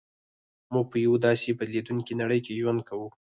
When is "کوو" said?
2.89-3.07